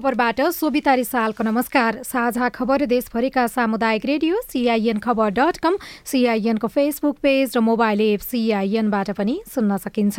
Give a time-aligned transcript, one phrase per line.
[0.00, 5.76] खबरबाट सोभिता रिसालको नमस्कार। साझा खबर देशभरिका सामुदायिक रेडियो सिआइएन खबर डट कम
[6.08, 10.16] सिआइएनको फेसबुक पेज र मोबाइल एप सिआइएनबाट पनि सुन्न सकिन्छ।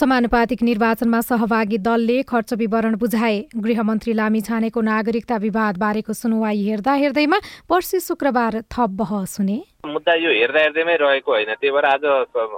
[0.00, 6.92] समानुपातिक निर्वाचनमा सहभागी दलले खर्च विवरण बुझाए। गृहमन्त्री लामी छानेको नागरिकता विवाद बारेको सुनवाई हेर्दा
[7.02, 12.04] हेर्दैमा पर्सि शुक्रबार थप बहस हुने मुद्दा यो हेर्दा हेर्दैमै रहेको होइन। त्यही भएर आज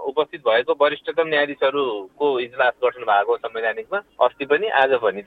[0.04, 5.22] उपस्थित भएको वरिष्ठतम न्यायाधीशहरूको इजलास गठन भएको संवैधानिकमा अस्ति पनि आज पनि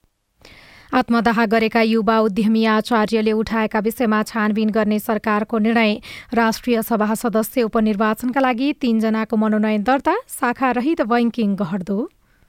[0.94, 5.94] आत्मदाह गरेका युवा उद्यमी आचार्यले उठाएका विषयमा छानबिन गर्ने सरकारको निर्णय।
[6.34, 11.98] राष्ट्रिय सभा सदस्य उपनिर्वाचनका लागि तीनजनाको मनोनयन दर्ता शाखा रहित बैङ्किङ गहर्दो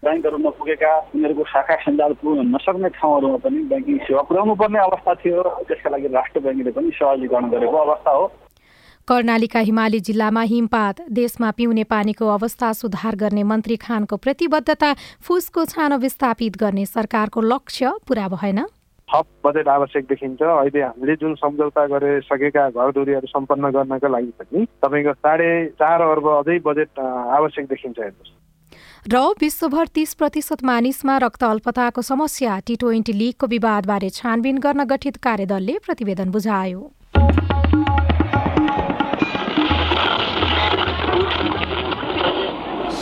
[0.04, 5.42] ब्याङ्कहरू नपुगेका उनीहरूको शाखा सञ्जाल पुग्न नसक्ने ठाउँहरूमा पनि ब्याङ्किङ सेवा पुर्याउनु पर्ने अवस्था थियो।
[5.68, 8.26] त्यसका लागि राष्ट्र ब्याङ्कले पनि सहजीकरण गरेको अवस्था हो।
[9.08, 15.98] कर्णालीका हिमाली जिल्लामा हिमपात। देशमा पिउने पानीको अवस्था सुधार गर्ने मन्त्री खानको प्रतिबद्धता फुसको छानो
[15.98, 18.60] विस्थापित गर्ने सरकारको लक्ष्य पूरा भएन।
[19.10, 25.14] थप बजेट आवश्यक देखिन्छ। अहिले हामीले जुन सम्झौता गरिसकेका घरधुरीहरू सम्पन्न गर्नका लागि पनि तपाईँको
[25.16, 28.36] साढे चार अर्ब अझै बजेट आवश्यक देखिन्छ हेर्नुहोस्।
[29.08, 35.24] र विश्वभर तीस प्रतिशत मानिसमा रक्त अल्पताको समस्या। टी ट्वेन्टी लिगको विवादबारे छानबिन गर्न गठित
[35.24, 36.82] कार्यदलले प्रतिवेदन बुझायो।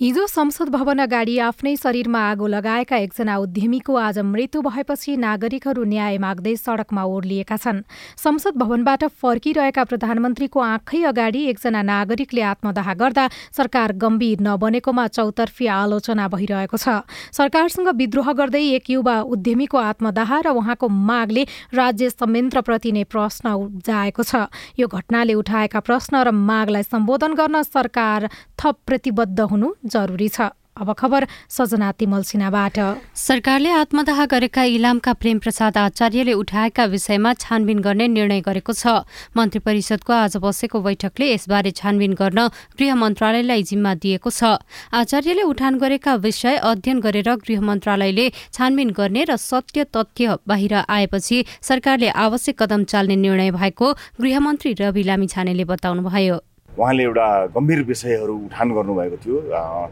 [0.00, 6.18] हिजो संसद भवन अगाडि आफ्नै शरीरमा आगो लगाएका एकजना उद्यमीको आज मृत्यु भएपछि नागरिकहरू न्याय
[6.20, 7.80] माग्दै सड़कमा ओर्लिएका छन्।
[8.20, 13.24] संसद भवनबाट फर्किरहेका प्रधानमन्त्रीको आँखै अगाडि एकजना नागरिकले आत्मदाह गर्दा
[13.56, 17.00] सरकार गम्भीर नबनेकोमा चौतर्फी आलोचना भइरहेको छ।
[17.32, 24.28] सरकारसँग विद्रोह गर्दै एक युवा उद्यमीको आत्मदाह र उहाँको मागले राज्य संयन्त्रप्रति नै प्रश्न उब्जाएको
[24.28, 24.44] छ।
[24.76, 28.28] यो घटनाले उठाएका प्रश्न र मागलाई सम्बोधन गर्न सरकार
[28.60, 32.78] थप प्रतिबद्ध हुनु जरुरी छ। अब खबर सजना तिमल सिन्हाबाट।
[33.16, 39.60] सरकारले आत्मदाह गरेका इलामका प्रेम प्रसाद आचार्यले उठाएका विषयमा छानबिन गर्ने निर्णय गरेको छ। मन्त्री
[39.64, 42.40] परिषदको आज बसेको बैठकले यसबारे छानबिन गर्न
[42.76, 44.60] गृह मन्त्रालयलाई जिम्मा दिएको छ।
[44.92, 51.44] आचार्यले उठान गरेका विषय अध्ययन गरेर गृह मन्त्रालयले छानबिन गर्ने र सत्य तथ्य बाहिर आएपछि
[51.62, 56.36] सरकारले आवश्यक कदम चाल्ने निर्णय भएको गृहमन्त्री रवि लामी छानेले बताउनुभयो।
[56.78, 57.26] उहाँले एउटा
[57.56, 59.36] गम्भीर विषयहरू उठान गर्नुभएको थियो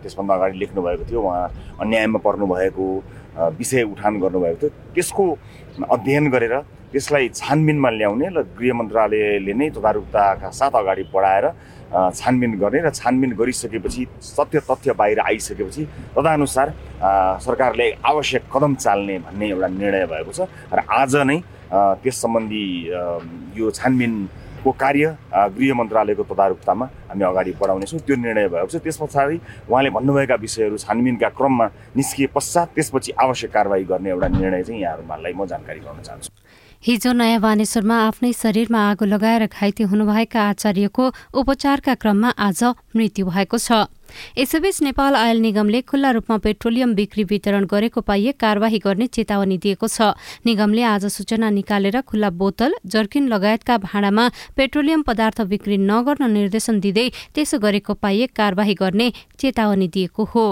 [0.03, 1.45] त्यसभन्दा अगाडि लेख्नुभएको थियो उहाँ
[1.81, 2.87] अन्यायमा पर्नुभएको
[3.59, 5.25] विषय उठान गर्नुभएको थियो। त्यसको
[5.91, 6.55] अध्ययन गरेर
[6.93, 11.47] त्यसलाई छानबिनमा ल्याउने र गृह मन्त्रालयले नै तदारुकताका साथ अगाडि बढाएर
[12.21, 15.83] छानबिन गर्ने र छानबिन गरिसकेपछि सत्य तथ्य बाहिर आइसकेपछि
[16.15, 16.69] तदनुसार
[17.43, 20.41] सरकारले आवश्यक कदम चाल्ने भन्ने एउटा निर्णय भएको छ।
[20.71, 21.39] र आज नै
[21.73, 22.65] त्यस सम्बन्धी
[23.59, 24.13] यो छानबिन
[24.65, 25.17] को कार्य
[25.57, 29.37] गृह मन्त्रालयको तदारुकतामा हामी अगाडि बढाउनेछौँ। त्यो निर्णय भएको छ। त्यस पछाडि
[29.71, 31.67] उहाँले भन्नुभएका विषयहरू छानबिनका क्रममा
[31.97, 36.34] निस्किए पश्चात त्यसपछि आवश्यक कारवाही गर्ने एउटा निर्णय चाहिँ यहाँहरूलाई म जानकारी गराउन चाहन्छु।
[36.85, 42.61] हिजो नयाँ बानेश्वरमा आफ्नै शरीरमा आगो लगाएर घाइते हुनुभएका आचार्यको उपचारका क्रममा आज
[42.93, 43.89] मृत्यु भएको छ।
[44.37, 49.89] यसैबीच नेपाल आयल निगमले खुल्ला रूपमा पेट्रोलियम बिक्री वितरण गरेको पाइए कार्यवाही गर्ने चेतावनी दिएको
[49.89, 50.13] छ।
[50.45, 57.09] निगमले आज सूचना निकालेर खुल्ला बोतल जर्किन लगायतका भाँडामा पेट्रोलियम पदार्थ बिक्री नगर्न निर्देशन दिँदै
[57.33, 60.47] त्यसो गरेको पाइए कार्यवाही गर्ने चेतावनी दिएको हो।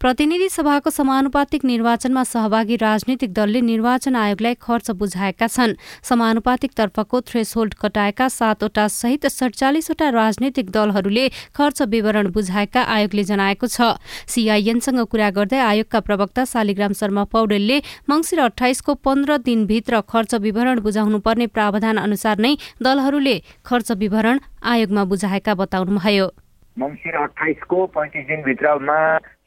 [0.00, 5.74] प्रतिनिधि सभाको समानुपातिक निर्वाचनमा सहभागी राजनीतिक दलले निर्वाचन आयोगलाई खर्च बुझाएका छन्।
[6.06, 13.98] समानुपातिक तर्फको थ्रेसहोल्ड कटाएका सातवटा सहित सडचालिसवटा राजनीतिक दलहरूले खर्च विवरण बुझाएका आयोगले जनाएको छ।
[14.28, 21.18] सीआईएनसँग कुरा गर्दै आयोगका प्रवक्ता शालिग्राम शर्मा पौडेलले मंगिर अठाइसको पन्ध्र दिनभित्र खर्च विवरण बुझाउनु
[21.26, 26.30] पर्ने प्रावधान अनुसार नै दलहरूले खर्च विवरण आयोगमा बुझाएका बताउनुभयो।
[26.78, 28.96] मङ्सिर अठाइसको पैँतिस दिनभित्रमा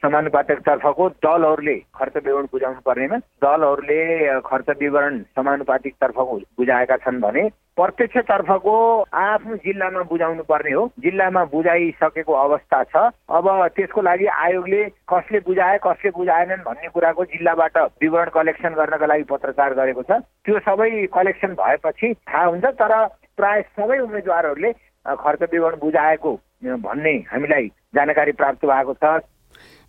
[0.03, 7.43] समानुपातिक तर्फको दलहरूले खर्च विवरण बुझाउनु पर्नेमा दलहरूले खर्च विवरण समानुपातिक तर्फको बुझाएका छन् भने
[7.77, 8.75] प्रत्यक्ष तर्फको
[9.21, 12.95] आफ्नो जिल्लामा बुझाउनु पर्ने हो। जिल्लामा बुझाइसकेको अवस्था छ।
[13.31, 19.23] अब त्यसको लागि आयोगले कसले बुझाए कसले बुझाएनन् भन्ने कुराको जिल्लाबाट विवरण कलेक्सन गर्नका लागि
[19.31, 22.93] पत्रचार गरेको छ। त्यो सबै कलेक्सन भएपछि थाहा हुन्छ तर
[23.37, 24.71] प्राय सबै उम्मेद्वारहरूले
[25.05, 26.33] खर्च विवरण बुझाएको
[26.79, 29.21] भन्ने हामीलाई जानकारी प्राप्त भएको छ।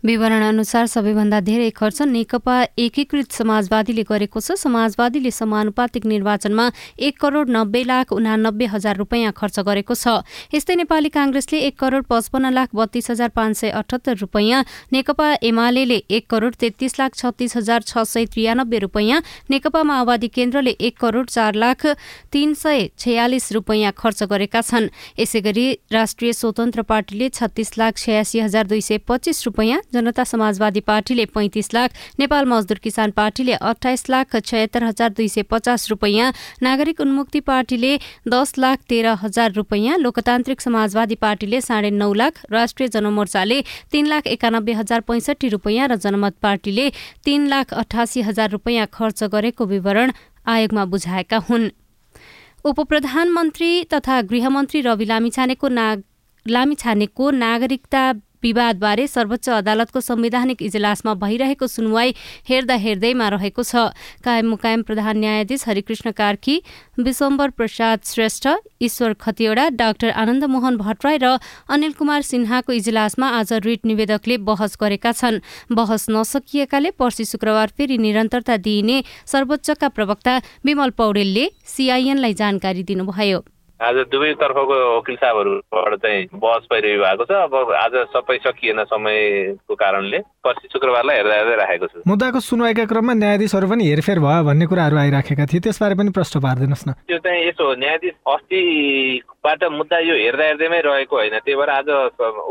[0.04, 6.64] विवरण अनुसार सबैभन्दा धेरै खर्च नेकपा एकीकृत समाजवादीले गरेको छ। समाजवादीले समानुपातिक निर्वाचनमा
[6.99, 12.02] एक करोड़ नब्बे लाख उनानब्बे हजार रुपियाँ खर्च गरेको छ। यस्तै नेपाली कांग्रेसले एक करोड़
[12.10, 17.56] पचपन्न लाख बत्तीस हजार पाँच सय अठहत्तर रुपियाँ नेकपा एमाले एक करोड़ तेत्तीस लाख छत्तीस
[17.56, 19.22] हजार छ सय त्रियानब्बे रुपियाँ
[19.54, 21.87] नेकपा माओवादी केन्द्रले एक करोड़ चार लाख
[22.32, 24.90] तीन सय छयालिस रुपियाँ खर्च गरेका छन्।
[25.20, 30.81] यसै गरी राष्ट्रिय स्वतन्त्र पार्टीले छत्तीस लाख छयासी हजार दुई सय पच्चिस रुपियाँ जनता समाजवादी
[30.83, 36.33] पार्टीले पैंतिस लाख नेपाल मजदुर किसान पार्टीले अठाइस लाख छयत्तर हजार दुई सय पचास रुपियाँ
[36.62, 37.93] नागरिक उन्मुक्ति पार्टीले
[38.29, 43.61] दस लाख तेह्र हजार रुपियाँ लोकतान्त्रिक समाजवादी पार्टीले साढे नौ लाख राष्ट्रिय जनमोर्चाले
[43.93, 46.91] तीन लाख एकानब्बे हजार पैंसठी रुपियाँ र जनमत पार्टीले
[47.25, 50.12] तीन लाख अठासी हजार रुपियाँ खर्च गरेको विवरण
[50.47, 51.69] आयोगमा बुझाएका हुन्।
[52.65, 56.03] उपप्रधानमन्त्री तथा गृहमन्त्री रवि लामिछानेको नाग
[56.47, 58.03] लामिछानेको नागरिकता
[58.43, 62.15] विवादबारे सर्वोच्च अदालतको संवैधानिक इजलासमा भइरहेको सुनवाई
[62.49, 63.93] हेर्दा हेर्दैमा रहेको छ।
[64.23, 66.56] कायम मुकायम प्रधान न्यायाधीश हरिकृष्ण कार्की
[66.99, 68.49] विश्वम्बर प्रसाद श्रेष्ठ
[68.83, 74.77] ईश्वर खतिवड़ा डाक्टर आनन्द मोहन भट्टराई र अनिल कुमार सिन्हाको इजलासमा आज रिट निवेदकले बहस
[74.81, 75.41] गरेका छन्।
[75.73, 83.45] बहस नसकिएकाले पर्सि शुक्रबार फेरि निरन्तरता दिइने सर्वोच्चका प्रवक्ता विमल पौडेलले सीआईएनलाई जानकारी दिनुभयो।
[83.82, 89.75] आज दुवै तर्फको वकिल साहबहरूबाट चाहिँ बहस भइरहनु भएको छ। अब आज सबै सकिएन समयको
[89.75, 94.67] कारणले। पर्सि शुक्रबारलाई हेर्दा हेर्दै राखेको छु। मुद्दाको सुनवाईका क्रममा न्यायाधीशहरू पनि हेरफेर भयो भन्ने
[94.70, 100.14] कुराहरू आइराखेका थिए। त्यसबारे पनि प्रश्न पारिदिनुहोस् न। त्यो चाहिँ यसो न्यायाधीश अस्तिबाट मुद्दा यो
[100.14, 101.88] हेर्दा हेर्दैमै रहेको होइन। त्यही भएर आज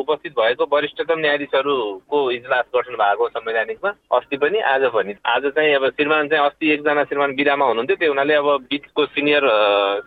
[0.04, 5.88] उपस्थित भएको वरिष्ठतम न्यायाधीशहरूको इजलास गठन भएको संवैधानिकमा अस्ति पनि आज पनि। आज चाहिँ अब
[5.96, 9.44] श्रीमान चाहिँ अस्ति एकजना श्रीमान बिदामा हुनुहुन्थ्यो। त्यो हुनाले अब बिचको सिनियर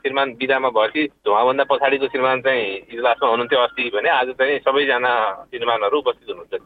[0.05, 5.13] श्रीमान बिदामा भएपछि उहाँभन्दा पछाडिको श्रीमान चाहिँ इजलासमा हुनुहुन्थ्यो अस्ति भने आज चाहिँ सबैजना
[5.51, 6.63] श्रीमानहरू उपस्थित हुनुहुन्छ।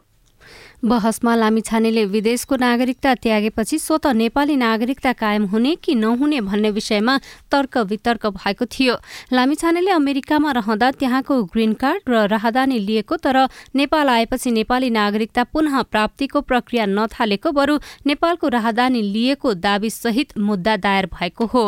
[0.79, 7.17] बहसमा लामिछानेले विदेशको नागरिकता त्यागेपछि स्वत नेपाली नागरिकता कायम हुने कि नहुने भन्ने विषयमा
[7.51, 8.95] तर्क वितर्क भएको थियो।
[9.33, 15.81] लामिछानेले अमेरिकामा रहँदा त्यहाँको ग्रीन कार्ड र राहदानी लिएको तर नेपाल आएपछि नेपाली नागरिकता पुनः
[15.83, 21.65] प्राप्तिको प्रक्रिया नथालेको बरु नेपालको राहदानी लिएको दावी सहित मुद्दा दायर भएको हो।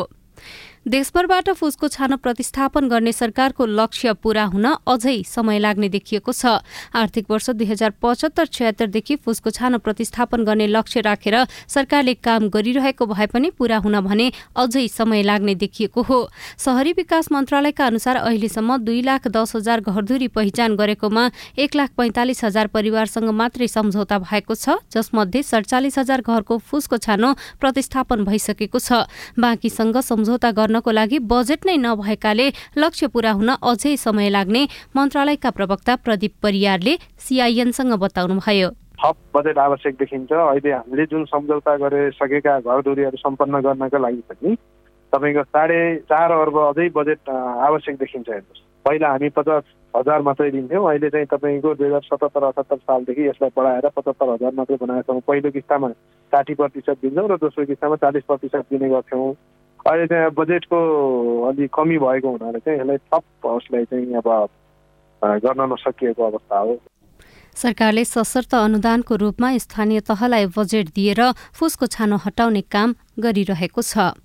[0.85, 6.57] देशभरबाट फुसको छानो प्रतिस्थापन गर्ने सरकारको लक्ष्य पूरा हुन अझै समय लाग्ने देखिएको छ।
[6.95, 11.37] आर्थिक वर्ष दुई हजार पचहत्तर छयत्तरदेखि फुसको छानो प्रतिस्थापन गर्ने लक्ष्य राखेर
[11.67, 16.19] सरकारले काम गरिरहेको भए पनि पूरा हुन भने अझै समय लाग्ने देखिएको हो।
[16.57, 21.29] शहरी विकास मन्त्रालयका अनुसार अहिलेसम्म दुई लाख दस हजार घरधुरी पहिचान गरेकोमा
[21.61, 27.33] एक लाख पैंतालिस हजार परिवारसँग मात्रै सम्झौता भएको छ जसमध्ये सडचालिस हजार घरको फुसको छानो
[27.61, 29.05] प्रतिस्थापन भइसकेको छ।
[29.37, 32.47] बाँकीसँग सम्झौता गर्नको लागि बजेट नै नभएकाले
[32.77, 34.61] लक्ष्य पूरा हुन अझै समय लाग्ने
[34.95, 42.59] मन्त्रालयका प्रवक्ता प्रदीप परियारले सिआइएनसँग बताउनुभयो। थप बजेट आवश्यक देखिन्छ। अहिले हामीले जुन सम्झौता गरिसकेका
[42.61, 44.55] घरधुरीहरू सम्पन्न गर्नका लागि पनि
[45.13, 47.29] तपाईँको साढे चार अर्ब अझै बजेट
[47.67, 49.63] आवश्यक देखिन्छ हेर्नुहोस्। पहिला हामी पचास
[49.93, 54.53] हजार मात्रै दिन्थ्यौँ अहिले चाहिँ तपाईँको दुई हजार सतहत्तर अठहत्तर सालदेखि यसलाई बढाएर पचहत्तर हजार
[54.55, 55.89] मात्रै बनाएका छौँ। पहिलो किस्तामा
[56.33, 59.33] साठी प्रतिशत दिन्छौँ र दोस्रो किस्तामा चालिस प्रतिशत दिने गर्थ्यौँ।
[59.81, 60.77] अहिले चाहिँ बजेटको
[61.49, 64.27] अलि कमी भएको हुनाले चाहिँ यसलाई थप उसलाई चाहिँ अब
[65.43, 66.77] गर्न नसकिएको अवस्था हो।
[67.55, 71.21] सरकारले सशर्त अनुदानको रूपमा स्थानीय तहलाई बजेट दिएर
[71.53, 74.15] फुसको छानो हटाउने काम गरिरहेको छ।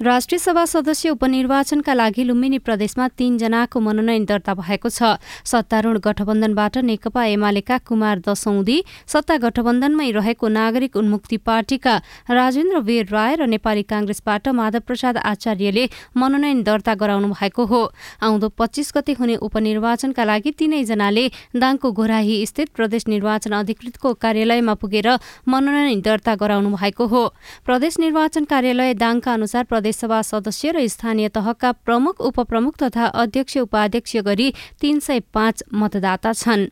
[0.00, 7.24] राष्ट्रिय सभा सदस्य उपनिर्वाचनका लागि लुम्बिनी प्रदेशमा तीनजनाको मनोनयन दर्ता भएको छ। सत्तारूढ़ गठबन्धनबाट नेकपा
[7.26, 8.76] एमालेका कुमार दसौदी
[9.06, 11.96] सत्ता गठबन्धनमै रहेको नागरिक उन्मुक्ति पार्टीका
[12.30, 15.84] राजेन्द्र वीर राय र नेपाली कांग्रेसबाट माधव प्रसाद आचार्यले
[16.16, 17.82] मनोनयन दर्ता गराउनु भएको हो।
[18.24, 25.08] आउँदो पच्चीस गते हुने उपनिर्वाचनका लागि तीनैजनाले दाङको घोराही स्थित प्रदेश निर्वाचन अधिकृतको कार्यालयमा पुगेर
[25.44, 27.22] मनोनयन दर्ता गराउनु भएको हो।
[27.68, 33.56] प्रदेश निर्वाचन कार्यालय दाङका अनुसार प्रदेश प्रदेशसभा सदस्य र स्थानीय तहका प्रमुख उपप्रमुख तथा अध्यक्ष
[33.58, 36.70] उपाध्यक्ष गरी तीन सय पाँच मतदाता छन्।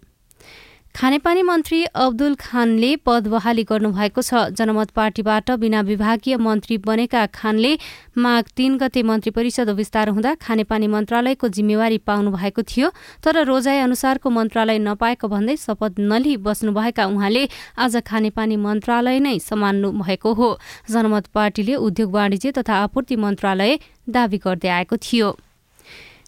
[0.98, 7.70] खानेपानी मन्त्री अब्दुल खानले पद बहाली गर्नुभएको छ। जनमत पार्टीबाट बिना विभागीय मन्त्री बनेका खानले
[8.18, 12.90] माघ तीन गते मन्त्री परिषद विस्तार हुँदा खानेपानी मन्त्रालयको जिम्मेवारी पाउनु भएको थियो।
[13.22, 19.94] तर रोजाई अनुसारको मन्त्रालय नपाएको भन्दै शपथ नलिई बस्नुभएका उहाँले आज खानेपानी मन्त्रालय नै सम्हाल्नु
[19.94, 20.48] भएको हो।
[20.90, 23.78] जनमत पार्टीले उद्योग वाणिज्य तथा आपूर्ति मन्त्रालय
[24.10, 25.36] दावी गर्दै आएको थियो।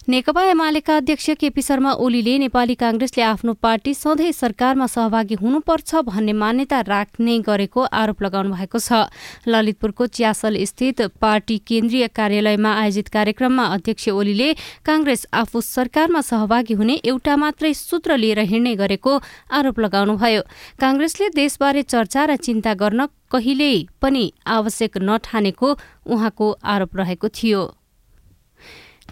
[0.09, 6.33] नेकपा एमालेका अध्यक्ष केपी शर्मा ओलीले नेपाली कांग्रेसले आफ्नो पार्टी सधैँ सरकारमा सहभागी हुनुपर्छ भन्ने
[6.33, 9.12] मान्यता राख्ने गरेको आरोप लगाउनु भएको छ।
[9.45, 14.52] ललितपुरको च्यासल स्थित पार्टी केन्द्रीय कार्यालयमा आयोजित कार्यक्रममा अध्यक्ष ओलीले
[14.83, 19.19] कांग्रेस आफू सरकारमा सहभागी हुने एउटा मात्रै सूत्र लिएर हिँड्ने गरेको
[19.52, 20.42] आरोप लगाउनुभयो।
[20.80, 25.69] कांग्रेसले देशबारे चर्चा र चिन्ता गर्न कहिल्यै पनि आवश्यक नठानेको
[26.09, 27.62] उहाँको आरोप रहेको थियो।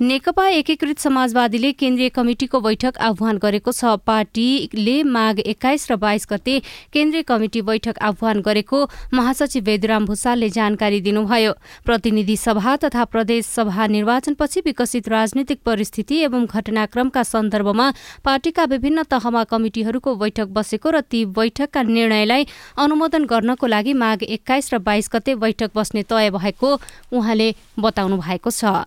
[0.00, 6.59] नेकपा एकीकृत समाजवादीले केन्द्रीय कमिटिको बैठक आह्वान गरेको छ। पार्टीले माघ एक्काइस र बाइस गते
[6.95, 8.78] केन्द्रीय कमिटी बैठक आह्वान गरेको
[9.12, 11.52] महासचिव वेदुराम भूषालले जानकारी दिनुभयो।
[11.85, 17.90] प्रतिनिधि सभा तथा प्रदेश सभा निर्वाचनपछि विकसित राजनीतिक परिस्थिति एवं घटनाक्रमका सन्दर्भमा
[18.25, 22.47] पार्टीका विभिन्न तहमा कमिटिहरूको बैठक बसेको र ती बैठकका निर्णयलाई
[22.78, 26.71] अनुमोदन गर्नको लागि माघ एक्काइस र बाइस गते बैठक बस्ने तय भएको
[27.12, 27.49] उहाँले
[27.81, 28.87] बताउनु भएको छ।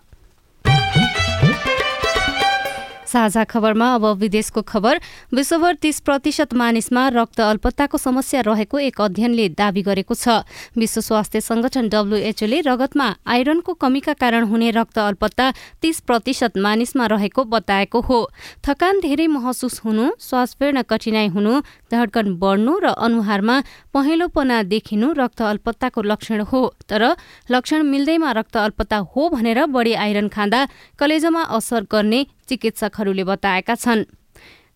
[3.12, 5.00] साझा खबरमा अब विदेशको खबर।
[5.34, 10.40] विश्वभर तीस प्रतिशत मानिसमा रक्त अल्पत्ताको समस्या रहेको एक अध्ययनले दावी गरेको छ।
[10.76, 15.50] विश्व स्वास्थ्य संगठन डब्ल्यूएचओले रगतमा आइरनको कमीका कारण हुने रक्त अल्पत्ता
[15.82, 18.20] तीस प्रतिशत मानिसमा रहेको बताएको हो।
[18.64, 21.60] थकान धेरै महसुस हुनु श्वास फेर्न कठिनाई हुनु
[21.92, 23.56] धड्कन बढ्नु र अनुहारमा
[23.94, 27.02] पहेँलोपना देखिनु रक्त अल्पत्ताको लक्षण हो। तर
[27.50, 30.60] लक्षण मिल्दैमा रक्त अल्पत्ता हो भनेर बढी आइरन खाँदा
[30.98, 34.04] कलेजोमा असर गर्ने चिकित्सकहरूले बताएका छन्।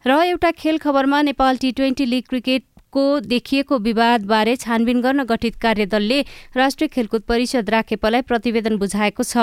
[0.06, 2.62] र एउटा खेल खबरमा Nepal T twenty league cricket
[2.96, 6.20] को देखिएको विवादबारे छानबिन गर्न गठित कार्यदलले
[6.56, 9.36] राष्ट्रिय खेलकुद परिषद राखेपलाई प्रतिवेदन बुझाएको छ।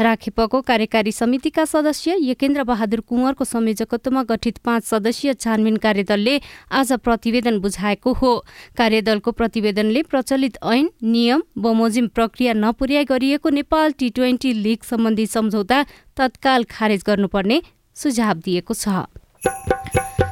[0.00, 6.40] राखेपको कार्यकारी समितिका सदस्य यकेन्द्र बहादुर कुँवरको संयोजकत्वमा गठित पाँच सदस्यीय छानबिन कार्यदलले
[6.72, 8.32] आज प्रतिवेदन बुझाएको हो।
[8.76, 15.82] कार्यदलको प्रतिवेदनले प्रचलित ऐन नियम बमोजिम प्रक्रिया नपुर्याई गरिएको नेपाल टी ट्वेन्टी लिग सम्बन्धी सम्झौता
[16.16, 17.60] तत्काल खारेज गर्नुपर्ने
[17.96, 19.06] सुझाव दिएको छ।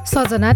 [0.06, 0.52] सजना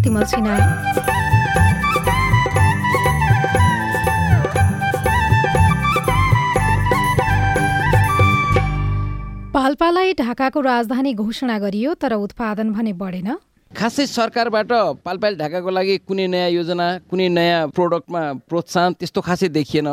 [9.57, 13.29] पाल्पालाई ढाकाको राजधानी घोषणा गरियो तर उत्पादन भने बढेन।
[13.71, 19.87] खासै सरकारबाट पालपाल ढाकाको लागि कुनै नयाँ योजना कुनै नयाँ प्रोडक्टमा प्रोत्साहन त्यस्तो खासै देखिएन।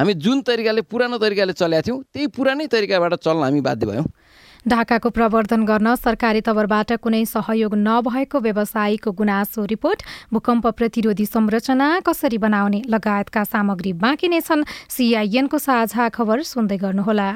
[0.00, 4.08] हामी जुन तरिकाले पुरानो तरिकाले चलेका थियौँ त्यही पुरानै तरिकाबाट चल्न हामी बाध्य भयौँ।
[4.64, 10.00] ढाकाको प्रवर्धन गर्न सरकारी तवरबाट कुनै सहयोग नभएको व्यवसायीको गुनासो रिपोर्ट
[10.32, 17.28] भूकम्प प्रतिरोधी संरचना कसरी बनाउने लगायतका सामग्री बाँकी नै छन् सिआइएनको साझा खबर सुन्दै गर्नुहोला।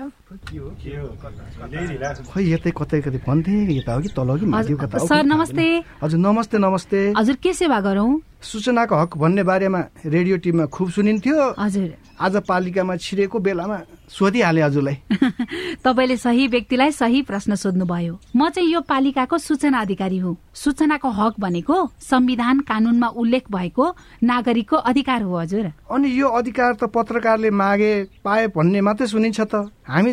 [5.06, 8.20] सर नमस्ते। हजुर नमस्ते नमस्ते। हजुर के सेवा गरौँ?
[8.42, 14.96] सूचनाको हक भन्ने बारेमा रेडियो टिममा खुब सुनिन्थ्यो। हजुर। आज पालिकामा छिरेको बेलामा सोधिहाले हजुरलाई।
[15.84, 21.34] तपाईँले सही व्यक्तिलाई सही प्रश्न सोध्नुभयो। म चाहिँ यो पालिकाको सूचना अधिकारी हुँ। सूचनाको हक
[21.40, 28.04] भनेको संविधान कानूनमा उल्लेख भएको नागरिकको अधिकार हो हजुर। अनि यो अधिकार त पत्रकारले मागे
[28.24, 29.54] पाए भन्ने मात्रै सुनिन्छ त।
[29.88, 30.12] हामी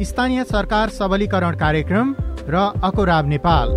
[0.00, 2.14] स्थानीय सरकार सबलीकरण कार्यक्रम
[2.48, 3.68] र अकोराब नेपाल।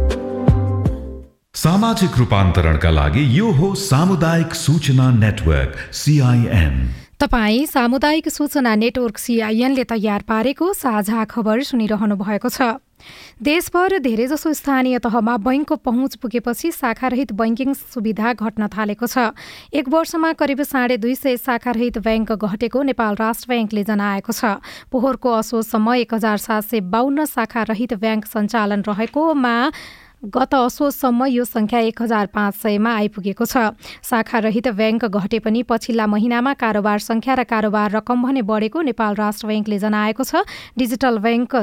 [1.55, 6.75] सामाजिक रूपान्तरणका लागि यो हो सामुदायिक सूचना नेटवर्क सिआइएन
[7.19, 12.77] तपाई सामुदायिक सूचना नेटवर्क सिआइएनले तयार पारेको साझा खबर सुनिरहनु भएको छ।
[13.41, 19.33] देशभर धेरैजसो स्थानीय तहमा बैङ्कको पहुँच पुगेपछि शाखारहित बैङ्किङ सुविधा घट्न थालेको छ।
[19.73, 24.61] एक वर्षमा करिब साढे दुई सय शाखारहित ब्याङ्क घटेको नेपाल राष्ट्र ब्याङ्कले जनाएको छ।
[24.93, 29.55] पोहोरको असोजसम्म एक हजार सात सय बाहन्न शाखारहित ब्याङ्क सञ्चालन रहेकोमा
[30.27, 33.71] गत असोजसम्म यो संख्या एक हजार पाँच सयमा आइपुगेको छ।
[34.03, 39.47] शाखारहित ब्याङ्क घटे पनि पछिल्ला महिनामा कारोबार संख्या र कारोबार रकम भने बढेको नेपाल राष्ट्र
[39.47, 40.43] ब्याङ्कले जनाएको छ।
[40.75, 41.55] डिजिटल ब्याङ्क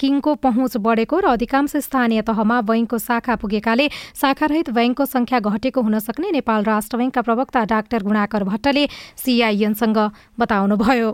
[0.00, 3.86] किङको पहुँच बढेको र अधिकांश स्थानीय तहमा बैङ्कको शाखा पुगेकाले
[4.18, 8.84] शाखारहित ब्याङ्कको संख्या घटेको हुन सक्ने नेपाल राष्ट्र ब्याङ्कका प्रवक्ता डाक्टर गुणाकर भट्टले
[9.22, 9.98] सिआइएनसँग
[10.38, 11.10] बताउनुभयो।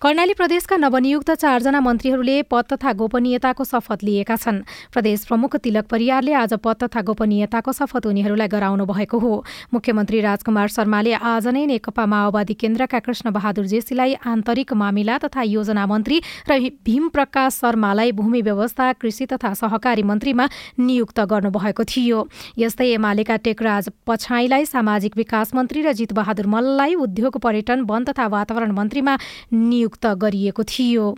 [0.00, 4.60] कर्णाली प्रदेशका नवनियुक्त चारजना मन्त्रीहरूले पद तथा गोपनीयताको शपथ लिएका छन्।
[4.92, 9.32] प्रदेश प्रमुख तिलक परियारले आज पद तथा गोपनीयताको शपथ उनीहरूलाई गराउनु भएको हो।
[9.74, 15.84] मुख्यमन्त्री राजकुमार शर्माले आज नै नेकपा माओवादी केन्द्रका कृष्ण बहादुर जेसीलाई आन्तरिक मामिला तथा योजना
[15.84, 20.48] मन्त्री र भीम प्रकाश शर्मालाई भूमि व्यवस्था कृषि तथा सहकारी मन्त्रीमा
[20.80, 22.24] नियुक्त गर्नुभएको थियो।
[22.56, 28.72] यस्तै एमालेका टेकराज पछाईलाई सामाजिक विकास मन्त्री र जितबहादुर मल्ललाई उद्योग पर्यटन वन तथा वातावरण
[28.72, 29.18] मन्त्रीमा
[29.52, 31.16] नियुक्त नियुक्त गरिएको थियो।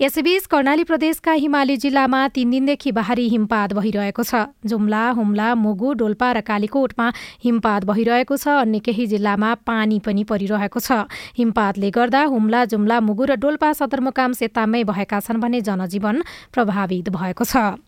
[0.00, 6.28] यसैबीच कर्णाली प्रदेशका हिमाली जिल्लामा तीन दिनदेखि बाहारी हिमपात भइरहेको छ। जुम्ला हुम्ला मुगु डोल्पा
[6.32, 7.06] र कालीकोटमा
[7.40, 13.24] हिमपात भइरहेको छ। अन्य केही जिल्लामा पानी पनि परिरहेको छ। हिमपातले गर्दा हुम्ला जुम्ला मुगु
[13.24, 17.80] र डोल्पा सदरमुकाम सेतामै भएका छन् भने जनजीवन प्रभावित भएको छ।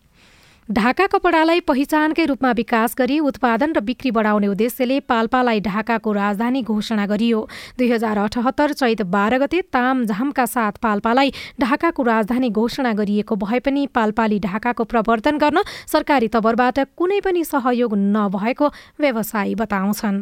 [0.69, 7.05] ढाका कपडालाई पहिचानकै रूपमा विकास गरी उत्पादन र बिक्री बढाउने उद्देश्यले पाल्पालाई ढाकाको राजधानी घोषणा
[7.05, 7.41] गरियो।
[7.77, 11.31] दुई हजार अठहत्तर चैत बाह्र गते तामझामका साथ पाल्पालाई
[11.61, 17.93] ढाकाको राजधानी घोषणा गरिएको भए पनि पाल्पाली ढाकाको प्रवर्धन गर्न सरकारी तवरबाट कुनै पनि सहयोग
[17.93, 20.17] नभएको व्यवसायी बताउँछन्।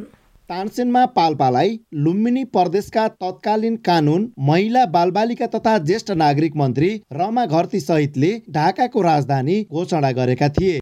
[0.49, 1.69] तानसेनमा पाल्पालाई
[2.05, 9.55] लुम्बिनी प्रदेशका तत्कालीन कानून महिला बालबालिका तथा ज्येष्ठ नागरिक मन्त्री रमा घरती सहितले ढाकाको राजधानी
[9.71, 10.73] घोषणा गरेका थिए।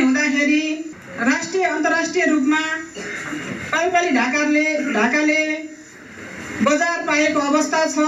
[0.00, 0.64] हुँदाखेरि
[1.22, 2.60] राष्ट्रिय अन्तर्राष्ट्रिय रूपमा
[3.72, 5.40] पाल्पाली ढाकाले ढाकाले
[6.62, 7.98] बजार पाएको अवस्था छ।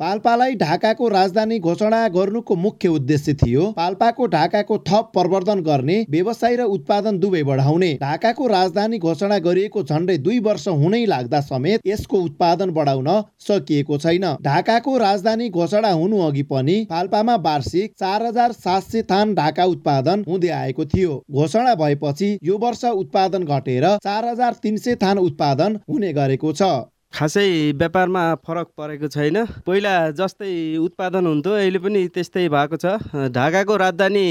[0.00, 6.64] पाल्पालाई ढाकाको राजधानी घोषणा गर्नुको मुख्य उद्देश्य थियो पाल्पाको ढाकाको थप प्रवर्धन गर्ने व्यवसाय र
[6.74, 12.70] उत्पादन दुवै बढाउने। ढाकाको राजधानी घोषणा गरिएको झन्डै दुई वर्ष हुनै लाग्दा समेत यसको उत्पादन
[12.70, 13.10] बढाउन
[13.40, 19.34] सकिएको छैन। ढाकाको राजधानी घोषणा हुनु अघि पनि पाल्पामा वार्षिक चार हजार सात सय थान
[19.34, 24.96] ढाका उत्पादन हुँदै आएको थियो। घोषणा भएपछि यो वर्ष उत्पादन घटेर चार हजार तिन सय
[25.04, 26.70] थान उत्पादन हुने गरेको छ।
[27.12, 27.46] खासै
[27.76, 34.26] व्यापारमा फरक परेको छैन। पहिला जस्तै उत्पादन हुन्थ्यो अहिले पनि त्यस्तै भएको छ। ढाकाको राजधानी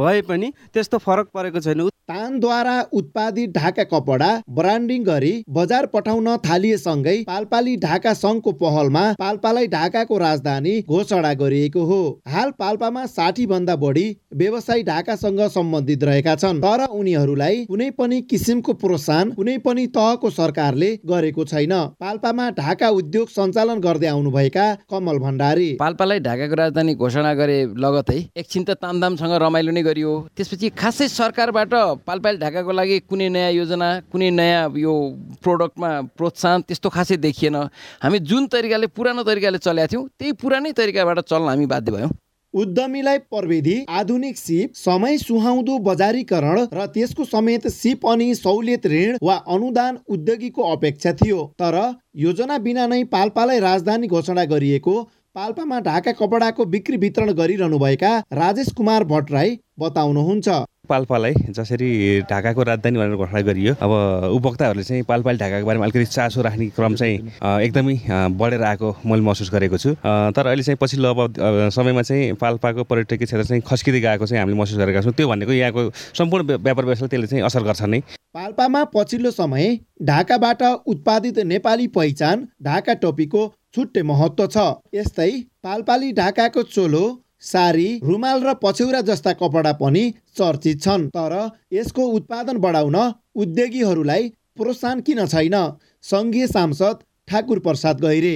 [0.00, 7.16] भए पनि त्यस्तो फरक परेको छैन। तानद्वारा उत्पादित ढाका कपडा ब्रान्डिङ गरी बजार पठाउन थालिएसँगै
[7.24, 14.06] पालपाली ढाका सङ्घको पहलमा पाल्पालाई ढाकाको राजधानी घोषणा गरिएको हो। हाल पाल्पामा साठी भन्दा बढी
[14.34, 20.90] व्यवसायी ढाकासँग सम्बन्धित रहेका छन्। तर उनीहरूलाई कुनै पनि किसिमको प्रोत्साहन कुनै पनि तहको सरकारले
[21.12, 21.76] गरेको छैन।
[22.18, 28.62] पाल्पामा ढाका उद्योग सञ्चालन गर्दै आउनुभएका कमल भण्डारी। पाल्पालाई ढाकाको राजधानी घोषणा गरे लगतै एकछिन
[28.64, 34.30] त तामदामसँग रमाइलो नै गरियो। त्यसपछि खासै सरकारबाट पाल्पाली ढाकाको लागि कुनै नयाँ योजना कुनै
[34.34, 34.94] नयाँ यो
[35.42, 37.56] प्रोडक्टमा प्रोत्साहन त्यस्तो खासै देखिएन।
[38.02, 42.10] हामी जुन तरिकाले पुरानो तरिकाले चलेका थियौँ त्यही पुरानै तरिकाबाट चल्न हामी बाध्य भयौँ।
[42.54, 49.34] उद्यमीलाई प्रविधि आधुनिक सिप समय सुहाउँदो बजारीकरण र त्यसको समेत सिप अनि सहुलियत ऋण वा
[49.48, 51.76] अनुदान उद्योगीको अपेक्षा थियो। तर
[52.16, 54.96] योजना बिना नै पाल्पालाई राजधानी घोषणा गरिएको
[55.38, 60.48] पाल्पामा ढाका कपडाको बिक्री वितरण गरिरहनुभएका राजेश कुमार भट्टराई बताउनुहुन्छ।
[60.88, 61.90] पाल्पालाई जसरी
[62.30, 63.92] ढाकाको राजधानी भनेर घोषणा गरियो अब
[64.34, 67.18] उपभोक्ताहरूले चाहिँ पाल्पाली ढाकाको बारेमा अलिकति चासो राख्ने क्रम चाहिँ
[67.62, 67.94] एकदमै
[68.34, 69.94] बढेर आएको मैले महसुस गरेको छु।
[70.34, 74.58] तर अहिले चाहिँ पछिल्लो अब समयमा चाहिँ पाल्पाको पर्यटकीय क्षेत्र चाहिँ खस्किँदै गएको चाहिँ हामीले
[74.58, 78.00] महसुस गरेका छौँ। त्यो भनेको यहाँको सम्पूर्ण व्यापार व्यवसायलाई त्यसले चाहिँ असर गर्छ नै।
[78.34, 84.56] पाल्पामा पछिल्लो समय ढाकाबाट उत्पादित नेपाली पहिचान ढाका टोपीको छुट्टै महत्त्व छ।
[84.94, 85.30] यस्तै
[85.62, 87.04] पाल्पाली ढाकाको चोलो
[87.48, 90.04] सारी रुमाल र पछ्यौरा जस्ता कपडा पनि
[90.36, 91.34] चर्चित छन्। तर
[91.72, 92.96] यसको उत्पादन बढाउन
[93.36, 95.56] उद्योगीहरूलाई प्रोत्साहन किन छैन?
[96.02, 98.34] सङ्घीय सांसद ठाकुर प्रसाद गैरे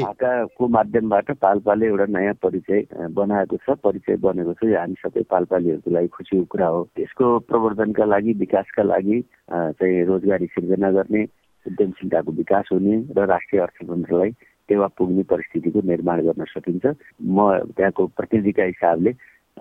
[0.58, 2.80] को माध्यमबाट पालपाले एउटा नयाँ परिचय
[3.16, 8.04] बनाएको छ परिचय बनेको छ। यो हामी सबै पालपालीहरूको लागि खुसीको कुरा हो। यसको प्रवर्धनका
[8.04, 11.22] लागि विकासका लागि चाहिँ रोजगारी सिर्जना गर्ने
[11.66, 14.30] उद्यमशीलताको विकास हुने र राष्ट्रिय अर्थतन्त्रलाई
[14.72, 16.84] टेवा पुग्ने परिस्थितिको निर्माण गर्न सकिन्छ।
[17.20, 19.14] म त्यहाँको प्रतिनिधिका हिसाबले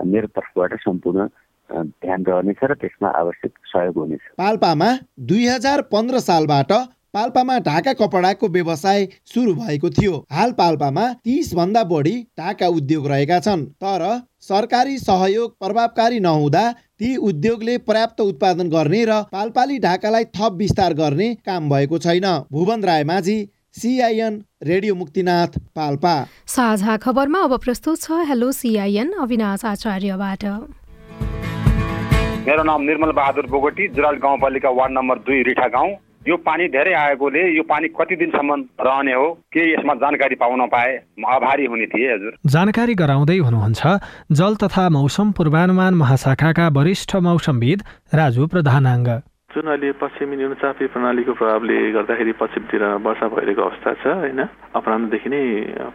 [0.07, 1.27] मेरो तर्फबाट सम्पूर्ण
[1.69, 4.89] ध्यान रहनेछ र त्यसमा आवश्यक सहयोग हुनेछ। पाल्पामा
[5.27, 6.71] दुई हजार पन्ध्र सालबाट
[7.11, 13.39] पाल्पामा ढाका कपडाको व्यवसाय सुरु भएको थियो। हाल पाल्पामा तिस भन्दा बढी ढाका उद्योग रहेका
[13.39, 14.03] छन्। तर
[14.41, 21.33] सरकारी सहयोग प्रभावकारी नहुँदा ती उद्योगले पर्याप्त उत्पादन गर्ने र पालपाली ढाकालाई थप विस्तार गर्ने
[21.45, 23.37] काम भएको छैन। Bhuwan Rai Majhi
[23.75, 26.15] C I N radio Muktinath Palpa.
[26.47, 30.43] साझा खबरमा अब प्रस्तुत छ हेलो सिआइएन अविनाश आचार्यबाट।
[32.45, 35.89] मेरो नाम निर्मल बहादुर बोगटी जुराल गाउँपालिका वार्ड नम्बर दुई रिठा गाउँ।
[36.27, 40.91] यो पानी धेरै आएकोले यो पानी कति दिनसम्म रहने हो के यसमा जानकारी पाउन पाए।
[41.17, 43.81] म आभारी हुने थिएँ हजुर। जानकारी गराउँदै हुनुहुन्छ
[44.35, 49.09] जल तथा मौसम पूर्वानुमान महाशाखाका वरिष्ठ मौसमविद राजु प्रधानाङ्ग।
[49.51, 54.39] जुन अहिले पश्चिमी न्यूनचापी प्रणालीको प्रभावले गर्दाखेरि पश्चिमतिर वर्षा भइरहेको अवस्था छ होइन?
[54.79, 55.43] अपरान्हदेखि नै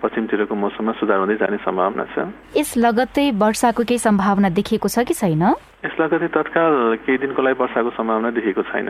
[0.03, 2.17] पश्चिमतिरको मौसममा सुधार हुँदै जाने सम्भावना छ।
[2.53, 5.45] यस लगत्तै वर्षाको केही सम्भावना देखिएको छ कि छैन?
[5.85, 6.73] यस लगत्तै तत्काल
[7.05, 8.89] केही दिनको लागि वर्षाको सम्भावना देखेको छैन।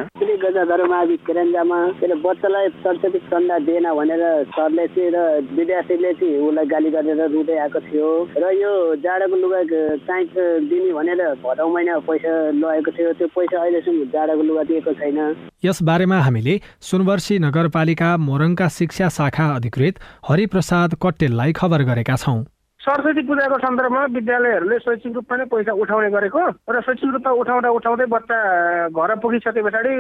[2.27, 4.23] बच्चालाई सरस्वती चन्दा दिएन भनेर
[4.55, 5.19] सरले चाहिँ र
[5.59, 8.73] विद्यार्थीले चाहिँ उसलाई गाली गरेर रुँदै आएको थियो। र यो
[9.05, 9.61] जाडोको लुगा
[10.07, 10.35] चाहिन्छ
[10.71, 15.19] दिने भनेर भदौ महिना पैसा लगेको थियो। त्यो पैसा अहिलेसम्म जाडोको लुगा दिएको छैन।
[15.67, 19.95] यस बारेमा हामीले सुनवर्सी नगरपालिका मोरङका शिक्षा शाखा अधिकृत
[20.29, 22.41] हरिप्रसाद कट्टेललाई खबर गरेका छौँ।
[22.87, 28.07] सरस्वती पूजाको सन्दर्भमा विद्यालयहरूले शैक्षिक रूपमा नै पैसा उठाउने गरेको र शैक्षिक रूपमा उठाउँदा उठाउँदै
[28.15, 28.39] बच्चा
[28.95, 29.95] घर पुगिसके पछाडि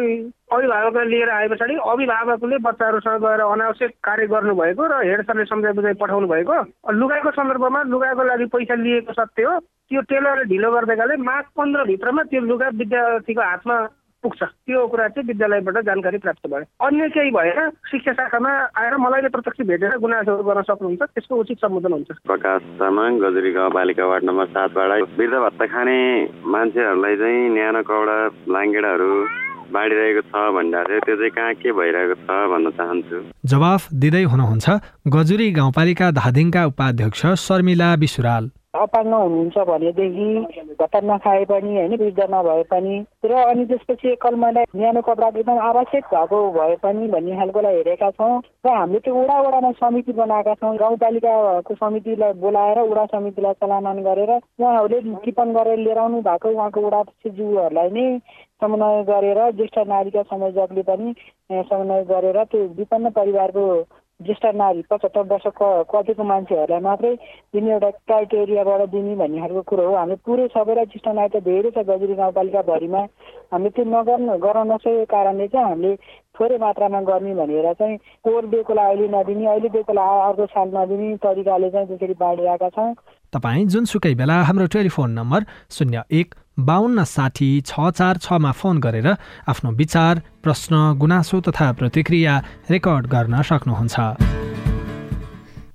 [0.54, 5.94] अभिभावकलाई लिएर आए पछाडि अभिभावकले बच्चाहरूसँग गएर अनावश्यक कार्य गर्नुभएको र हेड सरले सम्झाइ बुझाइ
[5.98, 6.62] पठाउनु भएको।
[6.94, 9.58] लुगाको सन्दर्भमा लुगाको लागि पैसा लिएको सत्य हो।
[9.90, 13.76] त्यो टेलरले ढिलो गरिदिएकाले माघ पन्ध्रभित्रमा त्यो लुगा विद्यार्थीको हातमा
[14.22, 17.58] पुग्छ। त्यो कुरा चाहिँ विद्यालयबाट जानकारी प्राप्त भयो। अन्य केही भएर
[17.90, 18.50] शिक्षा शाखामा
[18.80, 23.50] आएर मलाई नै प्रत्यक्ष भेटेर गुनासोहरू गर्न सक्नुहुन्छ। त्यसको उचित सम्बोधन हुन्छ। प्रकाश तामाङ गजुरी
[23.52, 25.98] गाउँपालिका वार्ड नम्बर सातबाट वृद्ध भत्ता खाने
[26.54, 29.12] मान्छेहरूलाई चाहिँ न्यानो कौडा ब्ल्याङ्केटहरू
[29.66, 33.18] बाँडिरहेको छ थियो त्यो चाहिँ कहाँ के भइरहेको छ भन्न चाहन्छु।
[33.50, 34.66] जवाफ दिँदै हुनुहुन्छ
[35.14, 38.44] गजुरी गाउँपालिका धादिङका उपाध्यक्ष शर्मिला विसुराल।
[38.76, 40.28] अपाङ्ग हुनुहुन्छ भनेदेखि
[40.80, 45.58] भत्ता नखाए पनि होइन वृद्ध नभए पनि। र अनि त्यसपछि एकल महिला न्यानो कपडा एकदम
[45.68, 50.54] आवश्यक भएको भए पनि भन्ने खालकोलाई हेरेका छौँ। र हामीले त्यो वडा वडामा समिति बनाएका
[50.54, 56.80] छौँ। गाउँपालिकाको समितिलाई बोलाएर वडा समितिलाई चलामान गरेर उहाँहरूले टिप्पण गरेर लिएर आउनु भएको उहाँको
[56.80, 58.06] वडा जीवहरूलाई नै
[58.56, 61.14] समन्वय गरेर ज्येष्ठ नारीका संयोजकले पनि
[61.52, 63.64] समन्वय गरेर त्यो विपन्न परिवारको
[64.20, 65.46] ज्येष्ठ नारी पचहत्तर वर्ष
[65.92, 67.14] कतिको मान्छेहरूलाई मात्रै
[67.52, 71.70] दिने एउटा क्राइटेरियाबाट दिने भन्ने खालको कुरो हो। हामीले पुरै सबैलाई ज्येष्ठ नारी त धेरै
[71.76, 73.02] छ गजुरी गाउँपालिकाभरिमा
[73.52, 75.92] हामीले त्यो नगर्नु गराउन नसकेको कारणले चाहिँ हामीले
[76.32, 81.70] थोरै मात्रामा गर्ने भनेर चाहिँ कोर बेकोलाई अहिले नदिने अहिले बेकोलाई अर्को साल नदिने तरिकाले
[81.76, 82.90] चाहिँ त्यसरी बाँडिरहेका छौँ।
[83.32, 85.40] तपाईँ जुनसुकै बेला हाम्रो टेलिफोन नम्बर
[85.76, 89.06] शून्य एक बाहन्न साठी छ चार छमा फोन गरेर
[89.46, 92.34] आफ्नो विचार प्रश्न गुनासो तथा प्रतिक्रिया
[92.70, 93.96] रेकर्ड गर्न सक्नुहुन्छ।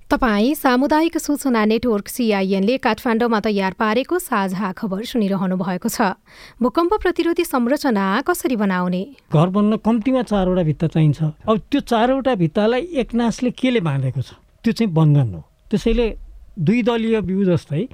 [0.10, 6.18] तपाईँ सामुदायिक सूचना नेटवर्क सिआइएनले काठमाडौँमा तयार पारेको साझा खबर सुनिरहनु भएको छ।
[6.58, 9.04] भूकम्प प्रतिरोधी संरचना कसरी बनाउने?
[9.30, 14.34] घर बन्न कम्तीमा चारवटा भित्ता चाहिन्छ। अब त्यो चारवटा भित्तालाई एकनासले केले बाँधेको छ?
[14.66, 16.08] त्यो चाहिँ बन्धन हो। त्यसैले
[16.60, 17.88] दुई दलीय बिउ जस्तै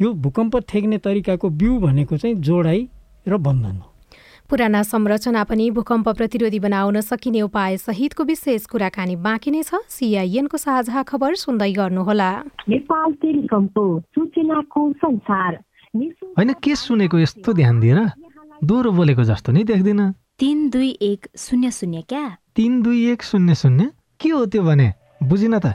[0.00, 2.86] यो भूकम्प थेग्ने तरिकाको बिउ भनेको चाहिँ जोडाइ
[3.28, 3.86] र बन्धन हो।
[4.48, 10.56] पुराना संरचना पनि भूकम्प प्रतिरोधी बनाउन सकिने उपाय सहितको विशेष कुराकानी बाँकी नै छ। सिआइएनको
[10.56, 12.30] साझा खबर सुन्दै गर्नुहोला।
[12.68, 13.84] नेपाल टेलिकमको
[14.14, 15.52] सूचनाको संसार।
[16.38, 17.98] होइन के सुनेको यस्तो ध्यान दिएर
[18.62, 20.00] दोहोरो बोलेको जस्तो नि देख्दिन।
[20.38, 22.24] तिन दुई एक शून्य शून्य क्या?
[22.54, 23.90] तिन दुई एक शून्य शून्य?
[24.20, 24.92] के हो त्यो भने?
[25.22, 25.74] बुझिन त।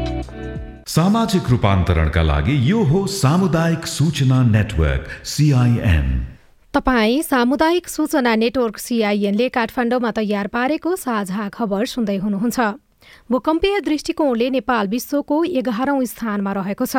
[0.91, 6.07] सामाजिक रूपान्तरणका लागि यो हो सामुदायिक सूचना नेटवर्क सिआइएन
[6.73, 12.59] तपाईँ सामुदायिक सूचना नेटवर्क सिआइएनले काठमाडौँमा तयार पारेको साझा खबर सुन्दै हुनुहुन्छ।
[13.31, 16.95] भूकम्पीय दृष्टिकोणले नेपाल विश्वको एघारौं स्थानमा रहेको छ।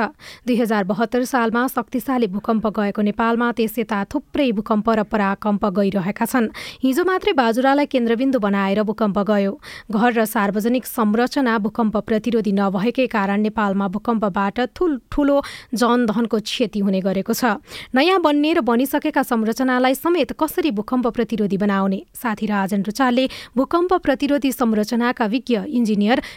[0.46, 6.26] दुई हजार बहत्तर सालमा शक्तिशाली भूकम्प गएको नेपालमा त्यस यता थुप्रै भूकम्प र पराकम्प गइरहेका
[6.26, 6.48] छन्।
[6.82, 9.52] हिजो मात्रै बाजुरालाई केन्द्रबिन्दु बनाएर भूकम्प गयो।
[9.90, 15.36] घर र सार्वजनिक संरचना भूकम्प प्रतिरोधी नभएकै कारण नेपालमा भूकम्पबाट ठुलो
[15.72, 17.62] जनधनको क्षति हुने गरेको छ।
[17.94, 22.00] नयाँ बन्ने र बनिसकेका संरचनालाई समेत कसरी भूकम्प प्रतिरोधी बनाउने?
[22.12, 25.91] साथी राजन रुचालले भूकम्प प्रतिरोधी संरचनाका विज्ञ इन्जिनियर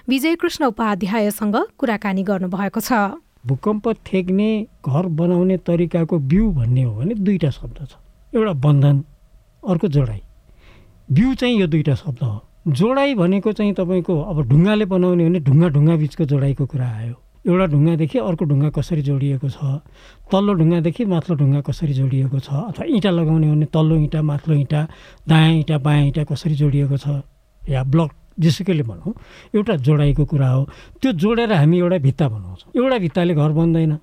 [0.10, 2.94] विजयकृष्ण उपाध्यायसँग कुराकानी गर्नुभएको छ।
[3.46, 4.50] भूकम्प थेक्ने
[4.88, 7.94] घर बनाउने तरिकाको बिउ भन्ने हो भने दुईवटा शब्द छ।
[8.36, 9.04] एउटा बन्धन
[9.64, 10.22] अर्को जोडाइ।
[11.12, 15.68] बिउ चाहिँ यो दुईवटा शब्द हो। जोडाइ भनेको चाहिँ तपाईँको अब ढुङ्गाले बनाउने भने ढुङ्गा
[15.70, 17.14] ढुङ्गा बिचको जोडाइको कुरा आयो।
[17.46, 19.58] एउटा ढुङ्गादेखि अर्को ढुङ्गा कसरी जोडिएको छ?
[20.34, 22.50] तल्लो ढुङ्गादेखि माथिल्लो ढुङ्गा कसरी जोडिएको छ?
[22.50, 24.82] अथवा इँटा लगाउने भने तल्लो इँटा माथिल्लो इँटा
[25.30, 27.22] दायाँ इँटा बायाँ इँटा कसरी जोडिएको छ?
[27.70, 29.14] या ब्लक जेसुकैले भनौँ
[29.56, 30.64] एउटा जोडाइको कुरा हो।
[31.02, 33.98] त्यो जोडेर हामी एउटा भित्ता बनाउँछौँ। एउटा भित्ताले घर बन्दैन।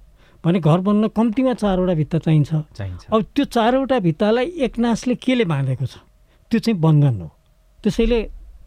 [0.44, 5.86] भने घर बन्न कम्तीमा चारवटा भित्ता चाहिन्छ। चाहिन्छ। अब त्यो चारवटा भित्तालाई एकनासले केले बाँधेको
[5.86, 5.96] छ?
[6.50, 7.30] त्यो चाहिँ बन्धन हो।
[7.82, 8.18] त्यसैले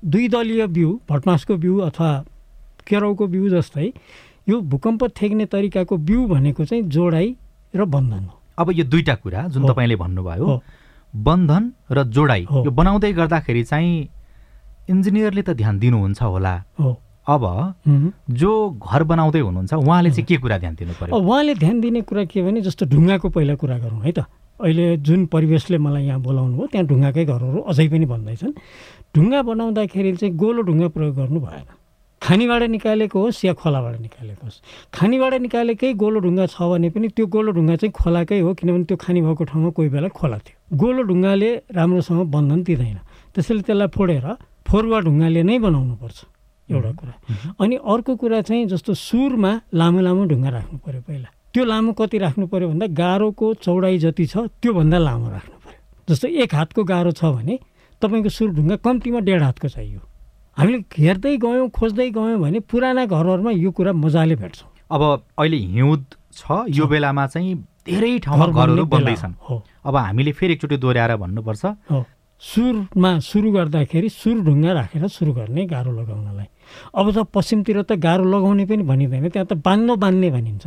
[0.05, 2.11] दुई दलीय बिउ भटमासको बिउ अथवा
[2.87, 3.91] केराउको बिउ जस्तै
[4.47, 7.35] यो भूकम्प थेक्ने तरिकाको बिउ भनेको चाहिँ जोडाइ
[7.75, 10.61] र बन्धन हो। अब यो दुईवटा कुरा जुन। तपाईँले भन्नुभयो।
[11.13, 14.09] बन्धन र जोडाइ। यो बनाउँदै गर्दाखेरि चाहिँ
[14.89, 16.91] इन्जिनियरले त ध्यान दिनुहुन्छ होला। हो।
[17.27, 17.43] अब
[17.87, 22.01] हुँ। जो घर बनाउँदै हुनुहुन्छ उहाँले चाहिँ के कुरा ध्यान दिनु पर्यो उहाँले ध्यान दिने
[22.05, 24.29] कुरा के भने जस्तो ढुङ्गाको पहिला कुरा गरौँ है त।
[24.61, 28.53] अहिले जुन परिवेशले मलाई यहाँ बोलाउनु भयो त्यहाँ ढुङ्गाकै घरहरू अझै पनि भन्दैछन्
[29.15, 31.67] ढुङ्गा बनाउँदाखेरि चाहिँ गोलो ढुङ्गा प्रयोग गर्नु भएन।
[32.21, 34.61] खानीबाट निकालेको होस् या खोलाबाट निकालेको होस्।
[34.93, 38.97] खानीबाट निकालेकै गोलो ढुङ्गा छ भने पनि त्यो गोलो ढुङ्गा चाहिँ खोलाकै हो किनभने त्यो
[38.97, 42.97] खानी भएको ठाउँमा कोही बेला खोला थियो। गोलो ढुङ्गाले राम्रोसँग बन्धन दिँदैन।
[43.33, 44.25] त्यसैले त्यसलाई फोडेर
[44.65, 46.17] फोरुवा ढुङ्गाले नै बनाउनुपर्छ
[46.69, 47.13] एउटा कुरा।
[47.61, 52.17] अनि अर्को कुरा चाहिँ जस्तो सुरमा लामो लामो ढुङ्गा राख्नु पऱ्यो पहिला। त्यो लामो कति
[52.17, 57.11] राख्नु पऱ्यो भन्दा गाह्रोको चौडाइ जति छ त्योभन्दा लामो राख्नु पऱ्यो जस्तो एक हातको गाह्रो
[57.13, 57.55] छ भने
[58.01, 60.01] तपाईँको सुर ढुङ्गा कम्तीमा डेढ हातको चाहियो।
[60.57, 65.01] हामीले हेर्दै गयौँ खोज्दै गयौँ भने पुराना घरहरूमा यो कुरा मजाले भेट्छौँ। अब
[65.39, 67.53] अहिले हिउँद छ यो बेलामा चाहिँ
[67.85, 69.33] धेरै ठाउँमा घरहरू बन्दैछन्।
[69.85, 71.63] अब हामीले फेरि एकचोटि दोहोऱ्याएर भन्नुपर्छ।
[72.41, 76.47] सुरमा सुरु गर्दाखेरि सुर ढुङ्गा राखेर सुरु गर्ने गाह्रो लगाउनलाई।
[76.95, 80.65] अब त पश्चिमतिर त गाह्रो लगाउने पनि भनिँदैन त्यहाँ त बान्नु बान्ने भनिन्छ।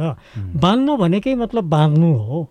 [0.56, 2.42] बान्नु भनेकै मतलब बाँध्नु हो।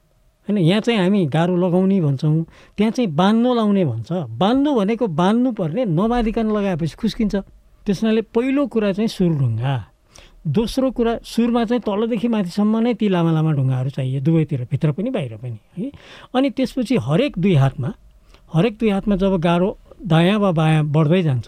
[0.48, 2.46] होइन यहाँ चाहिँ हामी गाह्रो लगाउने भन्छौँ
[2.78, 7.36] त्यहाँ चाहिँ बान्नु लाउने भन्छ। बान्नु भनेको बान्नु पर्ने नबाँधिकन लगाएपछि खुस्किन्छ।
[7.86, 9.76] त्यसनाले पहिलो कुरा चाहिँ सुर ढुङ्गा।
[10.48, 15.10] दोस्रो कुरा सुरमा चाहिँ तलदेखि माथिसम्म नै ती लामा लामा ढुङ्गाहरू चाहियो दुवैतिर भित्र पनि
[15.12, 15.92] बाहिर पनि है।
[16.36, 17.90] अनि त्यसपछि हरेक दुई हातमा
[18.54, 19.70] हरेक दुई हातमा जब गाह्रो
[20.08, 21.48] दायाँ वा बायाँ बढ्दै जान्छ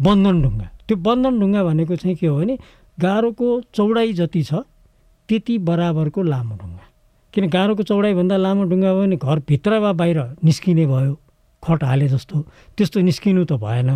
[0.00, 2.58] बन्धन ढुङ्गा। त्यो बन्धन ढुङ्गा भनेको चाहिँ के हो भने
[3.00, 4.64] गाह्रोको चौडाइ जति छ
[5.28, 6.84] त्यति बराबरको लामो ढुङ्गा।
[7.34, 11.12] किन गाह्रोको चौडाइभन्दा लामो ढुङ्गा भयो भने घरभित्र वा बाहिर निस्किने भयो
[11.62, 12.36] खट हाले जस्तो।
[12.78, 13.90] त्यस्तो निस्किनु त भएन।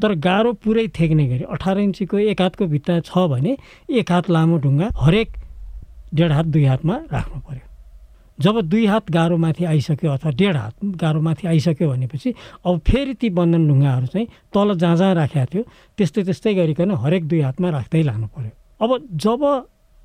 [0.00, 3.56] तर गाह्रो पुरै थेक्ने गरी अठार इन्चीको एक हातको भित्ता छ भने
[3.90, 5.28] एक हात लामो ढुङ्गा हरेक
[6.14, 7.65] डेढ हात दुई हातमा राख्नु पर्यो।
[8.38, 12.34] जब दुई हात गाह्रो माथि आइसक्यो अथवा डेढ हात गाह्रो माथि आइसक्यो भनेपछि
[12.66, 15.62] अब फेरि ती बन्धन ढुङ्गाहरू चाहिँ तल जहाँ जहाँ राखेको थियो।
[15.98, 18.90] त्यस्तै त्यस्तै गरिकन हरेक दुई हातमा राख्दै लानु पर्यो। अब
[19.24, 19.40] जब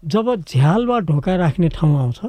[0.03, 2.19] जब झ्याल वा ढोका राख्ने ठाउँ आउँछ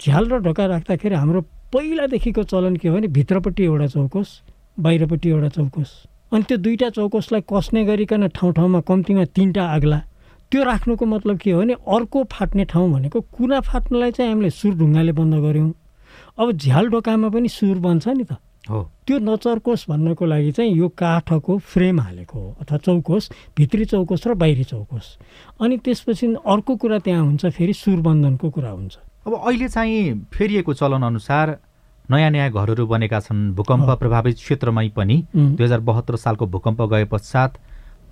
[0.00, 1.40] झ्याल र ढोका राख्दाखेरि हाम्रो
[1.72, 4.28] पहिलादेखिको चलन के हो भने भित्रपट्टि एउटा चौकोस
[4.78, 5.90] बाहिरपट्टि एउटा चौकोस।
[6.32, 9.98] अनि त्यो दुईवटा चौकोसलाई कसने गरिकन ठाउँ ठाउँमा कम्तीमा तिनवटा आग्ला
[10.50, 14.74] त्यो राख्नुको मतलब के हो भने अर्को फाट्ने ठाउँ भनेको कुना फाट्नलाई चाहिँ हामीले सुर
[14.74, 15.72] ढुङ्गाले बन्द गऱ्यौँ।
[16.40, 18.36] अब झ्याल ढोकामा पनि सुर बन्छ नि त।
[18.70, 24.26] हो। त्यो नचर्कोस भन्नको लागि चाहिँ यो काठको फ्रेम हालेको हो अथवा चौकोस भित्री चौकोस
[24.26, 25.06] र बाहिरी चौकोस।
[25.60, 28.94] अनि त्यसपछि अर्को कुरा त्यहाँ हुन्छ फेरि सुरबन्धनको कुरा हुन्छ।
[29.26, 31.56] अब अहिले चाहिँ फेरिएको चलन अनुसार
[32.10, 35.16] नयाँ नयाँ घरहरू बनेका छन्। भूकम्प प्रभावित क्षेत्रमै पनि.
[35.36, 37.58] दुई हजार बहत्तर सालको भूकम्प गए पश्चात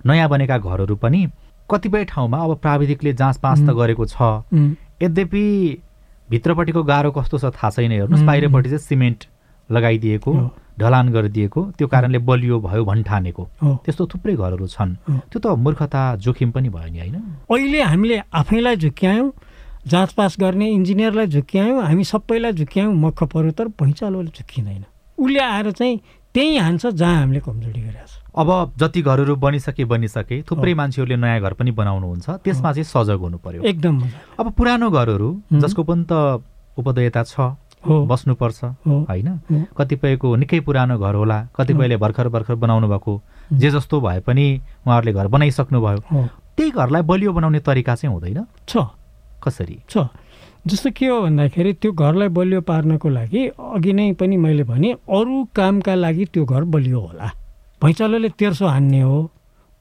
[0.06, 1.26] नयाँ बनेका घरहरू पनि
[1.70, 3.70] कतिपय ठाउँमा अब प्राविधिकले जाँच पाँच त.
[3.72, 4.16] गरेको छ.
[5.02, 5.44] यद्यपि
[6.30, 8.26] भित्रपट्टिको गाह्रो कस्तो छ थाहा छैन हेर्नुहोस्.
[8.26, 9.24] बाहिरपट्टि चाहिँ सिमेन्ट
[9.70, 10.32] लगाइदिएको।
[10.78, 13.44] ढलान गरिदिएको त्यो कारणले बलियो भयो भन्ठानेको।
[13.84, 14.94] त्यस्तो थुप्रै घरहरू छन्।
[15.32, 17.16] त्यो त मूर्खता जोखिम पनि भयो नि होइन
[17.48, 19.32] अहिले हामीले आफैलाई झुक्क्यायौँ
[19.86, 24.84] जाँचपास गर्ने इन्जिनियरलाई झुक्क्यायौँ हामी सबैलाई झुक्क्यायौँ मक्ख पऱ्यो तर भैँचालोले झुक्किँदैन
[25.18, 25.96] उसले आएर चाहिँ
[26.34, 31.40] त्यहीँ हान्छ जहाँ हामीले कमजोरी गरिरहेको छ अब जति घरहरू बनिसके बनिसके थुप्रै मान्छेहरूले नयाँ
[31.40, 33.96] घर पनि बनाउनुहुन्छ। त्यसमा चाहिँ सजग हुनु पर्यो एकदम
[34.40, 36.44] अब पुरानो घरहरू। जसको पनि त
[36.76, 38.64] उपदेयता छ। बस्नुपर्छ।
[39.08, 39.28] होइन।
[39.76, 43.22] कतिपयको निकै पुरानो घर होला कतिपयले भर्खर भर्खर बनाउनु भएको।
[43.52, 44.44] जे जस्तो भए पनि
[44.86, 48.76] उहाँहरूले घर बनाइसक्नु भयो। हो। त्यही घरलाई बलियो बनाउने तरिका चाहिँ हुँदैन। छ।
[49.44, 49.78] कसरी?
[49.88, 50.08] छ।
[50.66, 55.44] जस्तो के हो भन्दाखेरि त्यो घरलाई बलियो पार्नको लागि अघि नै पनि मैले भने अरू
[55.54, 57.30] कामका लागि त्यो घर बलियो होला।
[57.82, 59.30] भैँचालोले तेर्सो हान्ने हो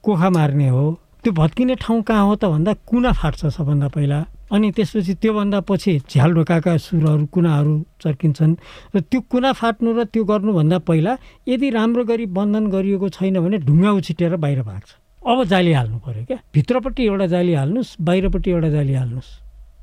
[0.04, 0.84] कोखा मार्ने हो
[1.24, 4.18] त्यो भत्किने ठाउँ कहाँ हो त भन्दा कुना फाट्छ सबभन्दा पहिला।
[4.52, 8.54] अनि त्यसपछि त्योभन्दा पछि झ्याल ढोकाका सुरहरू कुनाहरू चर्किन्छन्।
[8.94, 11.16] र त्यो कुना फाट्नु र त्यो गर्नुभन्दा पहिला
[11.48, 14.88] यदि राम्रो गरी बन्धन गरिएको छैन भने ढुङ्गा उछिटेर बाहिर भाग्छ।
[15.26, 19.30] अब जाली हाल्नु पऱ्यो क्या। भित्रपट्टि एउटा जाली हाल्नुहोस् बाहिरपट्टि एउटा जाली हाल्नुहोस्।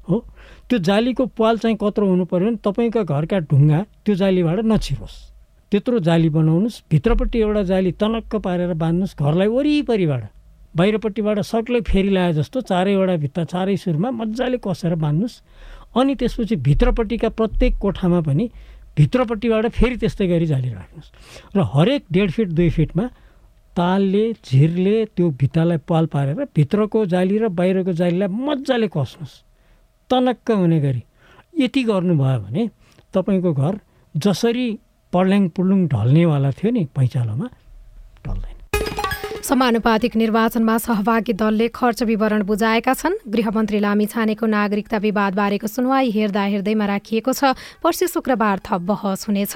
[0.10, 0.16] हो?
[0.70, 5.33] त्यो जालीको पाल चाहिँ कत्रो हुनु पऱ्यो भने तपाईँको घरका ढुङ्गा त्यो जालीबाट नछिरोस्।
[5.74, 10.24] त्यत्रो जाली बनाउनुहोस् भित्रपट्टि एउटा जाली तनक्क पारेर बाँध्नुहोस् घरलाई वरिपरिबाट
[10.76, 15.42] बाहिरपट्टिबाट सक्लै फेरि लाए जस्तो चारैवटा भित्ता चारै सुरमा मजाले कसेर बाँध्नुहोस्
[15.98, 18.46] अनि त्यसपछि भित्रपट्टिका प्रत्येक कोठामा पनि
[18.98, 23.06] भित्रपट्टिबाट फेरि त्यस्तै गरी जाली राख्नुहोस् र हरेक डेढ फिट दुई फिटमा
[23.76, 29.42] तालले झिरले त्यो भित्तालाई पाल पारेर भित्रको जाली र बाहिरको जालीलाई मजाले कस्नुहोस्
[30.10, 31.04] तनक्क हुने गरी।
[31.66, 32.70] यति गर्नुभयो भने
[33.14, 33.80] तपाईँको घर
[34.16, 34.68] जसरी
[35.14, 37.48] पड्ल्याङ पुड्लुङ ढल्नेवाला थियो नि पैँचालोमा।
[38.26, 38.53] ढल्दैन
[39.44, 46.44] समानुपातिक निर्वाचनमा सहभागी दलले खर्च विवरण बुझाएका छन्। गृहमन्त्री लामी छानेको नागरिकता विवादबारेको सुनवाई हेर्दा
[46.44, 47.52] हेर्दैमा राखिएको छ।
[47.84, 49.56] पर्सि शुक्रबार थप बहस हुनेछ।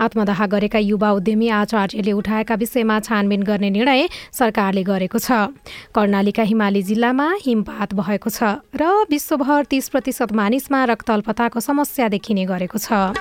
[0.00, 5.52] आत्मदाह गरेका युवा उद्यमी आचार्यले उठाएका विषयमा छानबिन गर्ने निर्णय सरकारले गरेको छ।
[5.92, 12.80] कर्णालीका हिमाली जिल्लामा हिमपात भएको छ र विश्वभर तीस प्रतिशत मानिसमा रक्तअल्पताको समस्या देखिने गरेको
[12.80, 13.12] छ।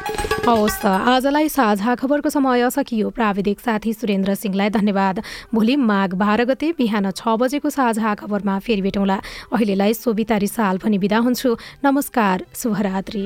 [0.47, 5.19] हवस् आजलाई साझा खबरको समय सकियो। प्राविधिक साथी सुरेन्द्र सिंहलाई धन्यवाद।
[5.51, 9.17] भोलि माघ बाह्र गते बिहान छ बजेको साझा खबरमा फेरि भेटौँला।
[9.49, 13.25] अहिलेलाई सोभिता रिसाल पनि बिदा हुन्छु। नमस्कार शुभरात्री।